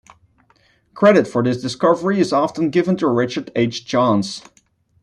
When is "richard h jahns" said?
3.07-4.41